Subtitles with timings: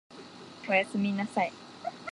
[0.67, 1.53] お休みなさい